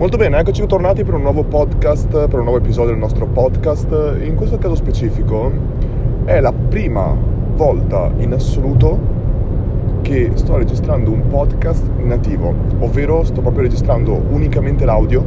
[0.00, 4.16] Molto bene, eccoci tornati per un nuovo podcast, per un nuovo episodio del nostro podcast.
[4.22, 5.52] In questo caso specifico
[6.24, 7.14] è la prima
[7.54, 8.98] volta in assoluto
[10.00, 15.22] che sto registrando un podcast nativo, ovvero sto proprio registrando unicamente l'audio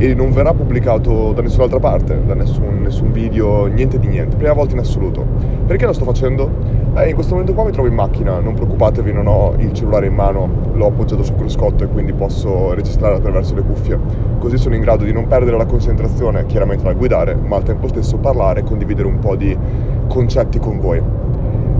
[0.00, 4.54] e non verrà pubblicato da nessun'altra parte, da nessun, nessun video, niente di niente, prima
[4.54, 5.26] volta in assoluto.
[5.66, 6.48] Perché lo sto facendo?
[6.94, 10.06] Eh, in questo momento qua mi trovo in macchina, non preoccupatevi, non ho il cellulare
[10.06, 13.98] in mano, l'ho appoggiato sul cruscotto e quindi posso registrare attraverso le cuffie.
[14.38, 17.86] Così sono in grado di non perdere la concentrazione, chiaramente dal guidare, ma al tempo
[17.86, 19.54] stesso parlare e condividere un po' di
[20.08, 21.02] concetti con voi.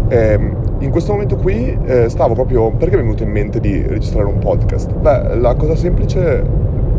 [0.08, 0.38] Eh,
[0.80, 2.70] in questo momento qui eh, stavo proprio...
[2.70, 4.92] perché mi è venuto in mente di registrare un podcast?
[4.92, 6.44] Beh, la cosa semplice,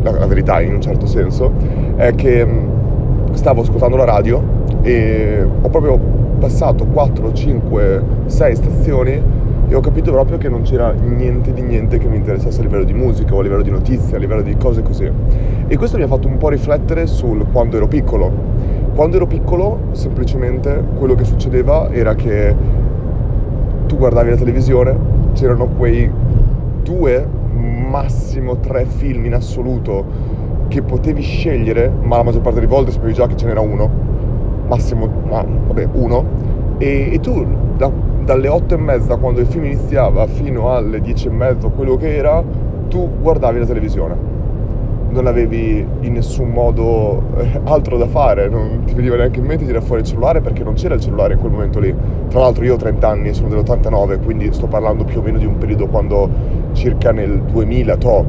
[0.02, 1.52] la, la verità in un certo senso,
[1.96, 2.46] è che
[3.32, 4.42] stavo ascoltando la radio
[4.82, 5.98] e ho proprio
[6.38, 9.22] passato 4, 5, 6 stazioni
[9.68, 12.84] e ho capito proprio che non c'era niente di niente che mi interessasse a livello
[12.84, 15.10] di musica o a livello di notizie, a livello di cose così.
[15.66, 18.30] E questo mi ha fatto un po' riflettere sul quando ero piccolo.
[18.94, 22.54] Quando ero piccolo, semplicemente quello che succedeva era che
[23.86, 24.94] tu guardavi la televisione,
[25.32, 26.10] c'erano quei
[26.82, 27.26] due,
[27.62, 30.04] massimo tre film in assoluto
[30.68, 34.12] che potevi scegliere, ma la maggior parte delle volte sapevi già che ce n'era uno
[34.66, 36.24] massimo, ma vabbè, uno,
[36.78, 37.46] e, e tu
[37.76, 37.90] da,
[38.24, 42.16] dalle otto e mezza quando il film iniziava fino alle dieci e mezza, quello che
[42.16, 42.42] era,
[42.88, 44.30] tu guardavi la televisione.
[45.12, 49.66] Non avevi in nessun modo eh, altro da fare, non ti veniva neanche in mente
[49.66, 51.94] tirare fuori il cellulare perché non c'era il cellulare in quel momento lì.
[52.28, 55.44] Tra l'altro io ho 30 anni, sono dell'89, quindi sto parlando più o meno di
[55.44, 56.30] un periodo quando
[56.72, 58.24] circa nel 2000, to,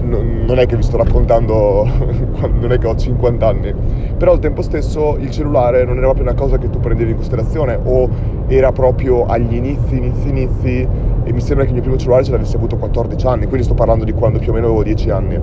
[0.00, 1.88] non è che vi sto raccontando,
[2.60, 3.72] non è che ho 50 anni,
[4.16, 7.16] però al tempo stesso il cellulare non era proprio una cosa che tu prendevi in
[7.16, 8.08] considerazione o
[8.48, 10.88] era proprio agli inizi, inizi, inizi
[11.24, 13.64] e mi sembra che il mio primo cellulare ce l'avessi avuto a 14 anni, quindi
[13.64, 15.38] sto parlando di quando più o meno avevo 10 anni.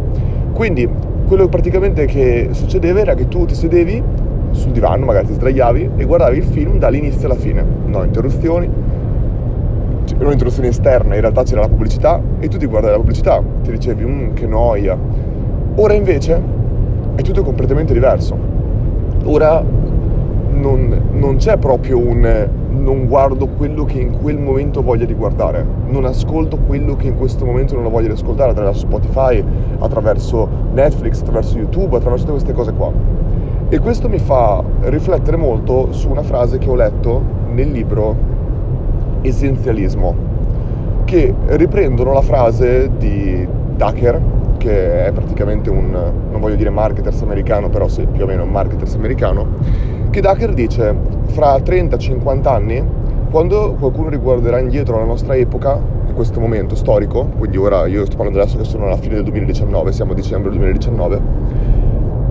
[0.54, 0.88] Quindi
[1.26, 4.04] quello praticamente che succedeva era che tu ti sedevi
[4.52, 8.70] sul divano, magari ti sdraiavi e guardavi il film dall'inizio alla fine, no interruzioni,
[10.16, 13.72] era un'introduzione esterna, in realtà c'era la pubblicità e tu ti guardavi la pubblicità, ti
[13.72, 14.98] dicevi, mmm, che noia.
[15.76, 16.40] Ora invece
[17.16, 18.38] è tutto completamente diverso.
[19.24, 19.64] Ora
[20.52, 22.50] non, non c'è proprio un
[22.82, 27.16] non guardo quello che in quel momento voglio di guardare, non ascolto quello che in
[27.16, 29.44] questo momento non ho voglia di ascoltare attraverso Spotify,
[29.80, 32.92] attraverso Netflix, attraverso YouTube, attraverso tutte queste cose qua.
[33.70, 37.22] E questo mi fa riflettere molto su una frase che ho letto
[37.54, 38.16] nel libro
[39.22, 40.16] essenzialismo,
[41.06, 43.48] che riprendono la frase di
[43.78, 44.22] Tucker,
[44.58, 45.90] che è praticamente un,
[46.32, 49.48] non voglio dire marketers americano, però sì, più o meno un marketers americano,
[50.12, 50.94] che Tucker dice,
[51.28, 52.84] fra 30-50 anni,
[53.32, 58.18] quando qualcuno riguarderà indietro la nostra epoca, in questo momento storico, quindi ora io sto
[58.18, 61.22] parlando adesso che sono alla fine del 2019, siamo a dicembre 2019,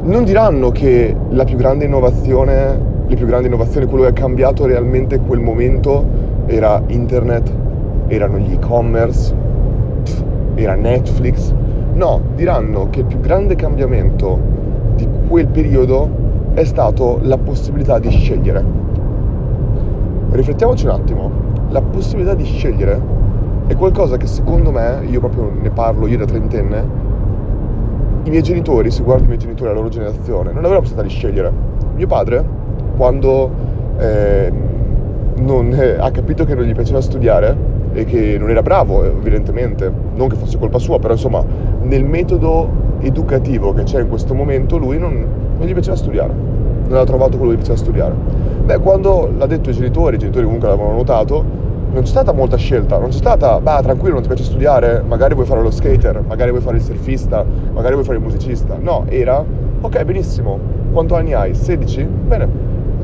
[0.03, 4.67] non diranno che la più grande innovazione, le più grandi innovazioni, quello che è cambiato
[4.67, 6.05] realmente quel momento
[6.45, 7.51] era internet,
[8.09, 9.35] erano gli e-commerce,
[10.55, 11.55] era Netflix.
[11.95, 14.39] No, diranno che il più grande cambiamento
[14.97, 16.29] di quel periodo
[16.61, 18.63] è stato la possibilità di scegliere.
[20.31, 21.31] Riflettiamoci un attimo,
[21.71, 23.01] la possibilità di scegliere
[23.67, 26.99] è qualcosa che secondo me, io proprio ne parlo io da trentenne,
[28.25, 31.09] i miei genitori, se guardo i miei genitori, la loro generazione, non avevano la possibilità
[31.09, 31.53] di scegliere.
[31.95, 32.45] Mio padre,
[32.97, 33.51] quando
[33.97, 34.53] eh,
[35.37, 37.57] non, eh, ha capito che non gli piaceva studiare
[37.93, 41.43] e che non era bravo, evidentemente, non che fosse colpa sua, però insomma,
[41.83, 42.69] nel metodo
[43.01, 45.27] educativo che c'è in questo momento, lui non,
[45.61, 46.33] non gli piaceva studiare,
[46.89, 48.15] non ha trovato quello che gli piaceva studiare.
[48.65, 51.45] Beh, quando l'ha detto ai genitori, i genitori comunque l'avevano notato,
[51.93, 55.35] non c'è stata molta scelta, non c'è stata, bah, tranquillo, non ti piace studiare, magari
[55.35, 58.79] vuoi fare lo skater, magari vuoi fare il surfista, magari vuoi fare il musicista.
[58.81, 59.45] No, era,
[59.81, 60.59] ok, benissimo,
[60.93, 61.55] quanto anni hai?
[61.55, 62.05] 16?
[62.05, 62.49] Bene,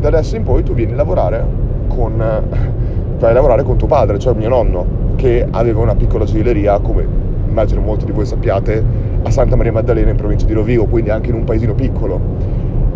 [0.01, 1.45] da adesso in poi tu vieni a lavorare
[1.89, 2.17] con,
[3.19, 4.87] vai a lavorare con tuo padre, cioè mio nonno,
[5.17, 7.07] che aveva una piccola gioielleria, come
[7.47, 11.31] immagino molti di voi sappiate, a Santa Maria Maddalena in provincia di Rovigo, quindi anche
[11.31, 12.21] in un paesino piccolo.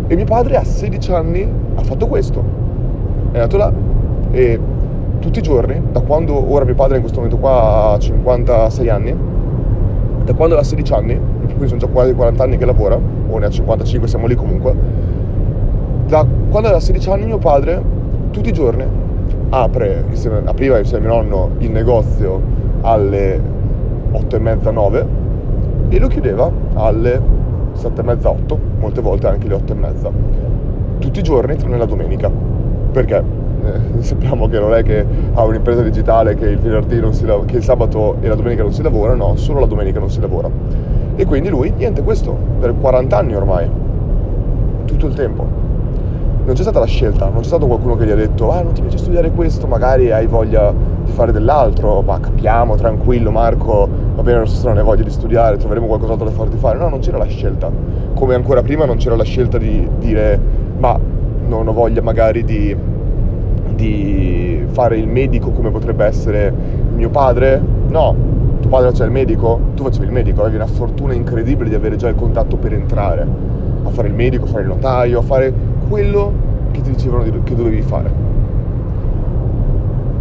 [0.07, 1.45] E mio padre a 16 anni
[1.75, 2.41] ha fatto questo.
[3.31, 3.71] È andato là
[4.31, 4.59] e
[5.19, 9.15] tutti i giorni, da quando ora mio padre in questo momento qua ha 56 anni,
[10.23, 12.97] da quando ha 16 anni, quindi sono già quasi 40 anni che lavora,
[13.27, 14.73] o ne ha 55, siamo lì comunque,
[16.07, 17.81] da quando aveva 16 anni mio padre
[18.31, 18.85] tutti i giorni
[19.49, 22.41] apre, insieme, apriva insieme a mio nonno il negozio
[22.81, 23.39] alle
[24.11, 25.20] 8 e mezza, 9
[25.91, 27.21] e lo chiudeva alle
[27.73, 30.09] 7 e mezza, 8, molte volte anche le 8 e mezza.
[30.99, 32.31] Tutti i giorni tranne la domenica.
[32.91, 33.21] Perché?
[33.63, 37.45] Eh, sappiamo che non è che ha un'impresa digitale che il venerdì non si lavora,
[37.45, 40.21] che il sabato e la domenica non si lavora, no, solo la domenica non si
[40.21, 40.49] lavora.
[41.17, 43.69] E quindi lui, niente, questo, per 40 anni ormai,
[44.85, 45.59] tutto il tempo.
[46.45, 48.71] Non c'è stata la scelta, non c'è stato qualcuno che gli ha detto, ah non
[48.71, 50.73] ti piace studiare questo, magari hai voglia
[51.03, 55.57] di fare dell'altro, ma capiamo, tranquillo Marco, va bene, se non hai voglia di studiare,
[55.57, 56.77] troveremo qualcos'altro da farti fare.
[56.77, 57.69] No, non c'era la scelta.
[58.13, 60.39] Come ancora prima non c'era la scelta di dire,
[60.77, 60.97] ma
[61.47, 62.75] non ho voglia magari di,
[63.75, 66.53] di fare il medico come potrebbe essere
[66.93, 67.61] mio padre.
[67.87, 68.15] No,
[68.59, 71.95] tuo padre faceva il medico, tu facevi il medico, avevi una fortuna incredibile di avere
[71.95, 73.27] già il contatto per entrare
[73.83, 75.51] a fare il medico, a fare il notaio, a fare
[75.89, 76.31] quello
[76.71, 78.29] che ti dicevano che dovevi fare.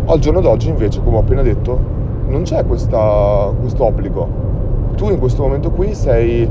[0.06, 1.98] Al giorno d'oggi invece, come ho appena detto,
[2.30, 4.28] non c'è questo obbligo.
[4.94, 6.48] Tu in questo momento qui sei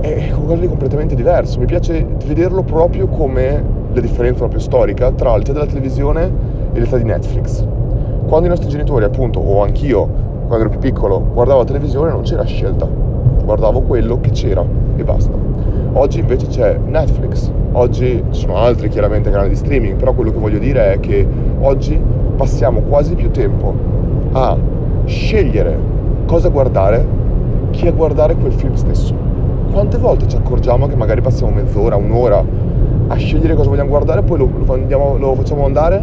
[0.00, 1.58] è qualcosa di completamente diverso.
[1.58, 3.62] Mi piace vederlo proprio come
[3.92, 6.30] la differenza proprio storica tra l'età della televisione
[6.72, 7.66] e l'età di Netflix.
[8.26, 10.06] Quando i nostri genitori, appunto, o anch'io,
[10.46, 12.86] quando ero più piccolo, guardavo la televisione non c'era scelta.
[13.44, 14.64] Guardavo quello che c'era
[14.96, 15.36] e basta.
[15.94, 20.38] Oggi invece c'è Netflix, oggi ci sono altri chiaramente canali di streaming, però quello che
[20.38, 21.26] voglio dire è che
[21.60, 22.00] oggi
[22.36, 23.72] passiamo quasi più tempo
[24.34, 24.56] a
[25.04, 25.78] scegliere
[26.26, 27.06] cosa guardare
[27.70, 29.14] che a guardare quel film stesso.
[29.72, 32.44] Quante volte ci accorgiamo che magari passiamo mezz'ora, un'ora
[33.08, 36.02] a scegliere cosa vogliamo guardare, poi lo, lo, andiamo, lo facciamo andare,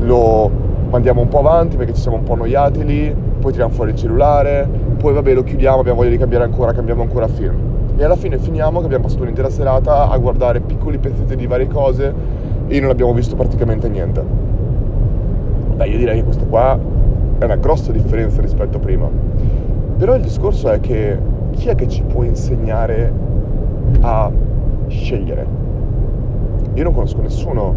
[0.00, 0.50] lo
[0.90, 3.96] mandiamo un po' avanti perché ci siamo un po' annoiati lì, poi tiriamo fuori il
[3.96, 4.68] cellulare,
[4.98, 8.38] poi vabbè lo chiudiamo, abbiamo voglia di cambiare ancora, cambiamo ancora film e alla fine
[8.38, 12.12] finiamo che abbiamo passato un'intera serata a guardare piccoli pezzetti di varie cose
[12.66, 14.22] e non abbiamo visto praticamente niente.
[15.76, 16.78] Beh, io direi che questa qua
[17.38, 19.08] è una grossa differenza rispetto a prima.
[19.96, 21.18] Però il discorso è che
[21.52, 23.12] chi è che ci può insegnare
[24.00, 24.30] a
[24.88, 25.46] scegliere?
[26.74, 27.74] Io non conosco nessuno,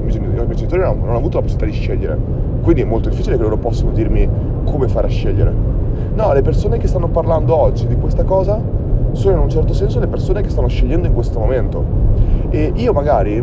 [0.00, 2.18] i miei genitori non hanno avuto la possibilità di scegliere,
[2.62, 4.28] quindi è molto difficile che loro possano dirmi
[4.64, 5.52] come fare a scegliere.
[6.14, 8.60] No, le persone che stanno parlando oggi di questa cosa
[9.12, 11.84] sono in un certo senso le persone che stanno scegliendo in questo momento.
[12.50, 13.42] E io magari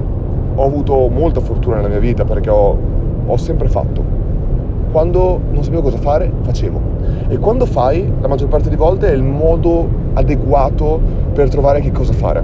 [0.56, 2.78] ho avuto molta fortuna nella mia vita perché ho,
[3.26, 4.15] ho sempre fatto.
[4.95, 6.80] Quando non sapevo cosa fare, facevo.
[7.27, 11.01] E quando fai, la maggior parte delle volte è il modo adeguato
[11.33, 12.42] per trovare che cosa fare.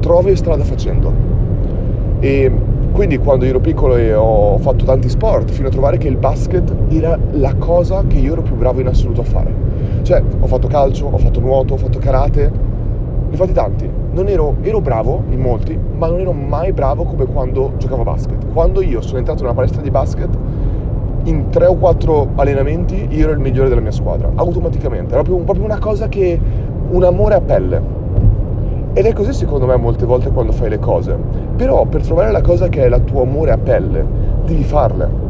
[0.00, 1.12] Trovi strada facendo.
[2.20, 2.50] E
[2.92, 6.72] quindi quando ero piccolo e ho fatto tanti sport, fino a trovare che il basket
[6.88, 9.52] era la cosa che io ero più bravo in assoluto a fare
[10.04, 13.90] cioè, ho fatto calcio, ho fatto nuoto, ho fatto karate, ne ho fatti tanti.
[14.14, 18.46] Ero, ero bravo in molti, ma non ero mai bravo come quando giocavo a basket.
[18.52, 20.30] Quando io sono entrato nella palestra di basket,
[21.28, 25.12] in tre o quattro allenamenti io ero il migliore della mia squadra, automaticamente.
[25.12, 26.40] Era proprio, proprio una cosa che,
[26.90, 27.96] un amore a pelle.
[28.94, 31.16] Ed è così secondo me molte volte quando fai le cose.
[31.56, 34.04] Però per trovare la cosa che è il tuo amore a pelle,
[34.44, 35.26] devi farle.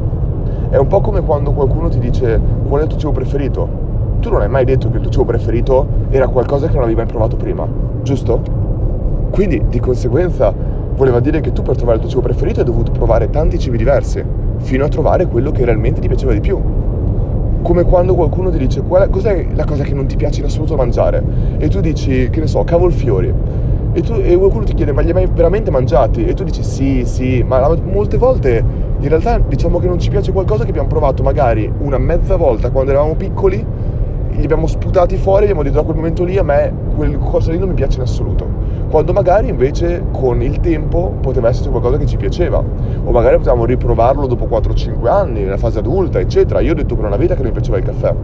[0.70, 3.86] È un po' come quando qualcuno ti dice qual è il tuo cibo preferito
[4.20, 6.96] tu non hai mai detto che il tuo cibo preferito era qualcosa che non avevi
[6.96, 7.66] mai provato prima,
[8.02, 8.40] giusto?
[9.30, 10.52] Quindi di conseguenza
[10.96, 13.76] voleva dire che tu per trovare il tuo cibo preferito hai dovuto provare tanti cibi
[13.76, 14.24] diversi,
[14.58, 16.60] fino a trovare quello che realmente ti piaceva di più.
[17.62, 20.46] Come quando qualcuno ti dice qual è, cos'è la cosa che non ti piace in
[20.46, 21.22] assoluto mangiare
[21.58, 23.32] e tu dici, che ne so, cavolfiori.
[23.93, 26.25] E, tu, e qualcuno ti chiede, ma li hai mai veramente mangiati?
[26.25, 30.10] E tu dici sì, sì, ma la, molte volte in realtà diciamo che non ci
[30.10, 33.64] piace qualcosa che abbiamo provato magari una mezza volta quando eravamo piccoli
[34.31, 37.50] li abbiamo sputati fuori e abbiamo detto da quel momento lì a me quel cosa
[37.52, 38.46] lì non mi piace in assoluto.
[38.90, 43.66] Quando magari invece con il tempo poteva esserci qualcosa che ci piaceva, o magari potevamo
[43.66, 46.60] riprovarlo dopo 4-5 anni, nella fase adulta, eccetera.
[46.60, 48.14] Io ho detto per una vita che mi piaceva il caffè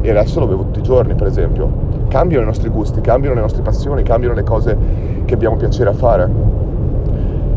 [0.00, 1.70] e adesso lo bevo tutti i giorni, per esempio.
[2.08, 4.76] Cambiano i nostri gusti, cambiano le nostre passioni, cambiano le cose
[5.24, 6.28] che abbiamo piacere a fare.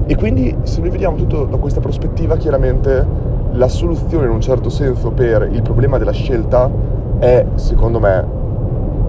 [0.05, 3.05] E quindi se noi vediamo tutto da questa prospettiva, chiaramente
[3.53, 6.69] la soluzione in un certo senso per il problema della scelta
[7.17, 8.39] è secondo me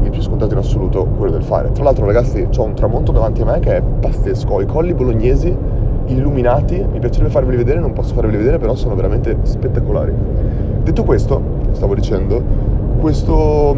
[0.03, 1.73] il più scontato in assoluto quello del fare.
[1.73, 4.95] Tra l'altro ragazzi ho un tramonto davanti a me che è pazzesco, ho i colli
[4.95, 5.55] bolognesi
[6.07, 10.13] illuminati, mi piacerebbe farveli vedere, non posso farveli vedere, però sono veramente spettacolari.
[10.83, 11.41] Detto questo,
[11.73, 12.43] stavo dicendo,
[12.99, 13.77] questo,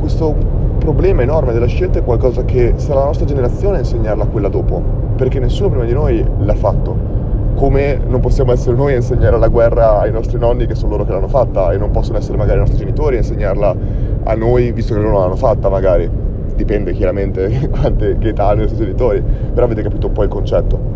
[0.00, 0.34] questo
[0.78, 4.48] problema enorme della scelta è qualcosa che sarà la nostra generazione a insegnarla a quella
[4.48, 4.82] dopo,
[5.16, 7.12] perché nessuno prima di noi l'ha fatto
[7.54, 11.04] come non possiamo essere noi a insegnare la guerra ai nostri nonni che sono loro
[11.04, 13.76] che l'hanno fatta e non possono essere magari i nostri genitori a insegnarla
[14.24, 16.10] a noi visto che loro l'hanno fatta magari
[16.54, 20.28] dipende chiaramente quante, che età hanno i nostri genitori però avete capito un po' il
[20.28, 20.92] concetto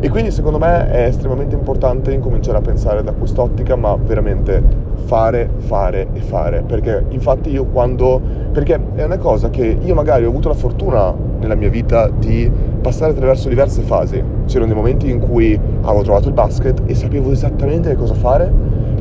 [0.00, 4.62] e quindi secondo me è estremamente importante incominciare a pensare da quest'ottica ma veramente
[5.06, 8.20] fare, fare e fare perché infatti io quando
[8.52, 12.50] perché è una cosa che io magari ho avuto la fortuna nella mia vita di
[12.80, 14.22] passare attraverso diverse fasi.
[14.46, 18.52] C'erano dei momenti in cui avevo trovato il basket e sapevo esattamente che cosa fare.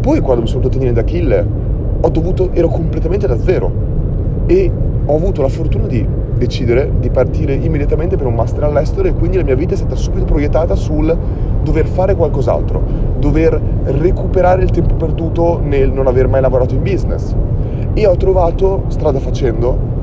[0.02, 1.46] Poi quando mi sono dovuto tenere d'Achille,
[2.00, 3.72] ho dovuto, ero completamente da zero.
[4.46, 4.72] E
[5.06, 6.06] ho avuto la fortuna di
[6.38, 9.96] decidere di partire immediatamente per un master all'estero e quindi la mia vita è stata
[9.96, 11.16] subito proiettata sul
[11.64, 12.82] dover fare qualcos'altro,
[13.20, 17.36] dover recuperare il tempo perduto nel non aver mai lavorato in business.
[17.94, 19.96] E ho trovato, strada facendo,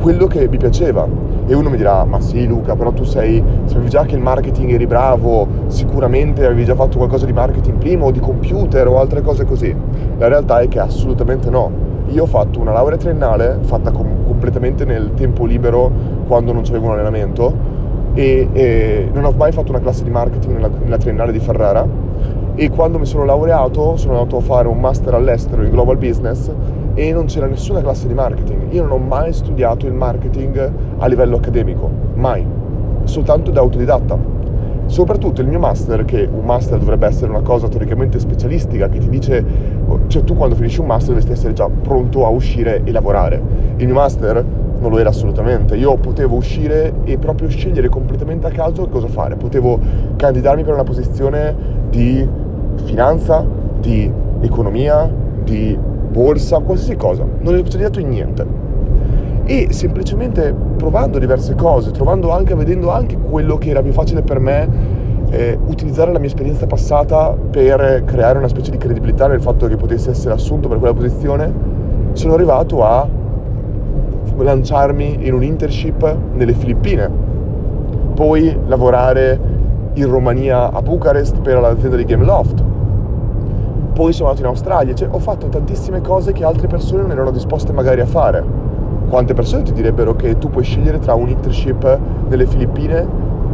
[0.00, 1.06] quello che mi piaceva.
[1.46, 4.72] E uno mi dirà, ma sì Luca, però tu sei, sapevi già che il marketing
[4.72, 9.22] eri bravo, sicuramente avevi già fatto qualcosa di marketing prima o di computer o altre
[9.22, 9.74] cose così.
[10.18, 14.84] La realtà è che assolutamente no io ho fatto una laurea triennale fatta com- completamente
[14.84, 15.90] nel tempo libero
[16.26, 17.52] quando non avevo un allenamento
[18.14, 21.86] e, e, non ho mai fatto una classe di marketing nella, nella, triennale di Ferrara
[22.54, 26.50] e quando mi sono laureato sono andato a fare un master all'estero in global business
[26.98, 28.72] e non c'era nessuna classe di marketing.
[28.72, 32.44] Io non ho mai studiato il marketing a livello accademico, mai,
[33.04, 34.36] soltanto da autodidatta
[34.86, 39.10] soprattutto il mio master, che un master dovrebbe essere una cosa teoricamente specialistica, che ti
[39.10, 39.44] dice,
[40.06, 43.40] cioè tu quando finisci un master dovresti essere già pronto a uscire e lavorare.
[43.76, 44.42] Il mio master
[44.80, 49.36] non lo era assolutamente, io potevo uscire e proprio scegliere completamente a caso cosa fare,
[49.36, 49.78] potevo
[50.16, 51.54] candidarmi per una posizione
[51.90, 52.26] di
[52.84, 53.44] finanza,
[53.78, 55.06] di economia,
[55.44, 55.78] di
[56.18, 58.46] borsa, qualsiasi cosa, non ero specializzato in niente.
[59.44, 64.40] E semplicemente provando diverse cose, trovando anche, vedendo anche quello che era più facile per
[64.40, 64.68] me
[65.30, 69.76] eh, utilizzare la mia esperienza passata per creare una specie di credibilità nel fatto che
[69.76, 71.52] potessi essere assunto per quella posizione,
[72.12, 73.08] sono arrivato a
[74.38, 77.08] lanciarmi in un internship nelle Filippine,
[78.14, 79.38] poi lavorare
[79.94, 82.62] in Romania a Bucarest per l'azienda di Gameloft,
[83.98, 87.32] poi sono andato in Australia, cioè ho fatto tantissime cose che altre persone non erano
[87.32, 88.44] disposte magari a fare
[89.08, 93.04] quante persone ti direbbero che tu puoi scegliere tra un internship nelle Filippine,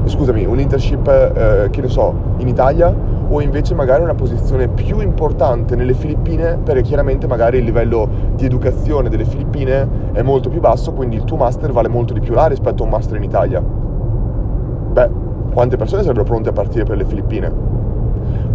[0.05, 2.95] scusami, un internship, eh, che ne so, in Italia
[3.27, 8.45] o invece magari una posizione più importante nelle Filippine perché chiaramente magari il livello di
[8.45, 12.35] educazione delle Filippine è molto più basso, quindi il tuo master vale molto di più
[12.35, 13.63] là rispetto a un master in Italia.
[13.63, 15.09] Beh,
[15.55, 17.74] quante persone sarebbero pronte a partire per le Filippine?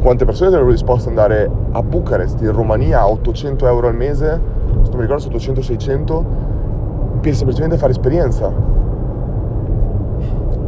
[0.02, 4.30] Quante persone sarebbero disposte ad andare a Bucarest, in Romania, a 800 euro al mese?
[4.30, 6.24] Non mi ricordo se 800-600
[7.20, 8.50] per semplicemente fare esperienza.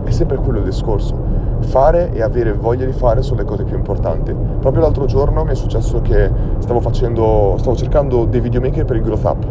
[0.03, 1.15] È sempre quello il discorso.
[1.61, 4.35] Fare e avere voglia di fare sono le cose più importanti.
[4.59, 9.01] Proprio l'altro giorno mi è successo che stavo facendo, stavo cercando dei videomaker per il
[9.01, 9.45] Growth Up,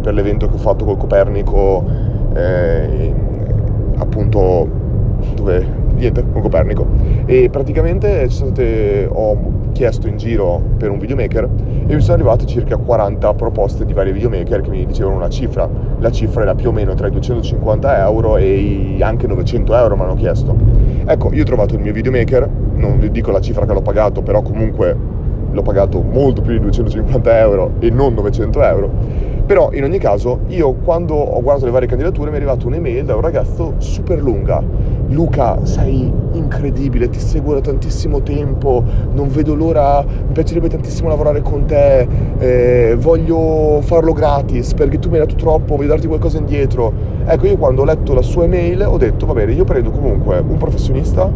[0.00, 1.84] per l'evento che ho fatto col Copernico,
[2.32, 3.14] eh,
[3.98, 4.66] appunto
[5.34, 6.86] dove niente, con Copernico.
[7.26, 11.48] E praticamente state, ho chiesto in giro per un videomaker
[11.86, 15.68] e mi sono arrivate circa 40 proposte di vari videomaker che mi dicevano una cifra.
[15.98, 20.02] La cifra era più o meno tra i 250 euro e anche 900 euro mi
[20.02, 20.56] hanno chiesto.
[21.06, 24.22] Ecco, io ho trovato il mio videomaker, non vi dico la cifra che l'ho pagato,
[24.22, 24.96] però comunque
[25.50, 28.90] l'ho pagato molto più di 250 euro e non 900 euro.
[29.46, 33.04] Però in ogni caso io quando ho guardato le varie candidature mi è arrivata un'email
[33.06, 34.62] da un ragazzo super lunga
[35.10, 41.40] Luca, sei incredibile, ti seguo da tantissimo tempo, non vedo l'ora, mi piacerebbe tantissimo lavorare
[41.40, 42.06] con te,
[42.38, 46.92] eh, voglio farlo gratis perché tu mi hai dato troppo, voglio darti qualcosa indietro.
[47.24, 50.38] Ecco, io quando ho letto la sua email ho detto, va bene, io prendo comunque
[50.46, 51.30] un professionista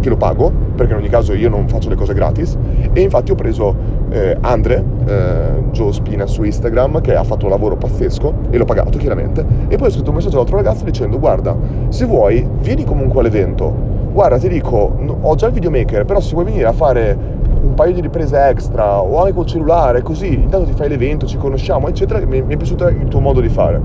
[0.00, 2.56] che lo pago, perché in ogni caso io non faccio le cose gratis,
[2.92, 3.74] e infatti ho preso
[4.12, 8.64] eh, Andre, eh, Joe Spina su Instagram, che ha fatto un lavoro pazzesco e l'ho
[8.64, 11.56] pagato chiaramente, e poi ho scritto un messaggio all'altro ragazzo dicendo guarda,
[11.88, 13.74] se vuoi vieni comunque all'evento,
[14.12, 17.94] guarda ti dico, ho già il videomaker, però se vuoi venire a fare un paio
[17.94, 22.24] di riprese extra o anche col cellulare, così intanto ti fai l'evento, ci conosciamo, eccetera,
[22.26, 23.80] mi, mi è piaciuto il tuo modo di fare.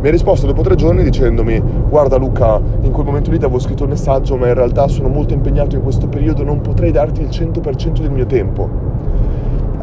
[0.00, 3.58] Mi ha risposto dopo tre giorni dicendomi guarda Luca, in quel momento lì ti avevo
[3.58, 7.22] scritto il messaggio ma in realtà sono molto impegnato in questo periodo, non potrei darti
[7.22, 8.83] il 100% del mio tempo.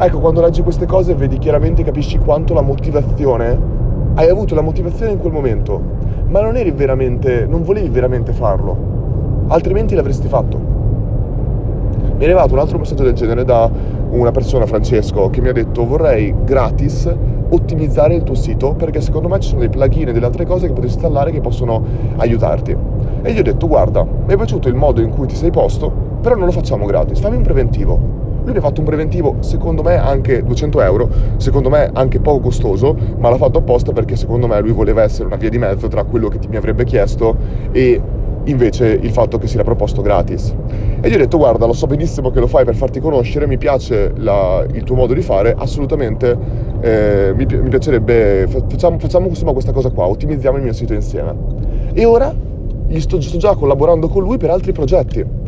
[0.04, 3.56] Ecco, quando leggi queste cose vedi chiaramente, capisci quanto la motivazione,
[4.14, 5.80] hai avuto la motivazione in quel momento,
[6.26, 10.58] ma non eri veramente, non volevi veramente farlo, altrimenti l'avresti fatto.
[10.58, 13.70] Mi è arrivato un altro messaggio del genere da
[14.10, 17.08] una persona, Francesco, che mi ha detto vorrei gratis
[17.50, 20.66] ottimizzare il tuo sito perché secondo me ci sono dei plugin e delle altre cose
[20.66, 21.80] che potresti installare che possono
[22.16, 22.76] aiutarti.
[23.22, 25.92] E gli ho detto guarda, mi è piaciuto il modo in cui ti sei posto,
[26.20, 29.82] però non lo facciamo gratis, fammi un preventivo lui mi ha fatto un preventivo, secondo
[29.82, 34.46] me anche 200 euro, secondo me anche poco costoso, ma l'ha fatto apposta perché secondo
[34.46, 37.36] me lui voleva essere una via di mezzo tra quello che mi avrebbe chiesto
[37.70, 38.00] e
[38.44, 40.54] invece il fatto che si era proposto gratis.
[41.00, 43.58] E gli ho detto guarda, lo so benissimo che lo fai per farti conoscere, mi
[43.58, 46.36] piace la, il tuo modo di fare, assolutamente
[46.80, 51.34] eh, mi, mi, piacerebbe, facciamo, facciamo insomma questa cosa qua, ottimizziamo il mio sito insieme.
[51.92, 52.34] E ora
[52.88, 55.41] gli sto, sto già collaborando con lui per altri progetti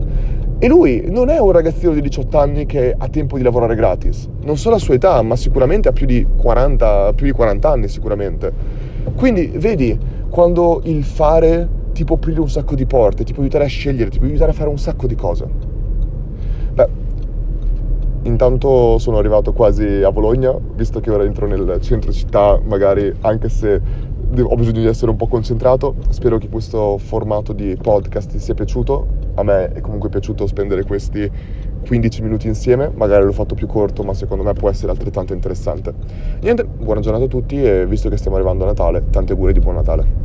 [0.64, 4.26] e lui non è un ragazzino di 18 anni che ha tempo di lavorare gratis.
[4.44, 7.86] Non so la sua età, ma sicuramente ha più di 40, più di 40 anni
[7.86, 8.50] sicuramente.
[9.14, 9.98] Quindi vedi
[10.30, 14.08] quando il fare ti può aprire un sacco di porte, ti può aiutare a scegliere,
[14.08, 15.46] ti può aiutare a fare un sacco di cose.
[16.72, 16.88] Beh,
[18.22, 23.50] intanto sono arrivato quasi a Bologna, visto che ora entro nel centro città, magari anche
[23.50, 23.82] se
[24.42, 25.94] ho bisogno di essere un po' concentrato.
[26.10, 29.06] Spero che questo formato di podcast ti sia piaciuto.
[29.34, 31.30] A me è comunque piaciuto spendere questi
[31.86, 35.92] 15 minuti insieme, magari l'ho fatto più corto, ma secondo me può essere altrettanto interessante.
[36.40, 39.60] Niente, buona giornata a tutti e visto che stiamo arrivando a Natale, tanti auguri di
[39.60, 40.23] buon Natale.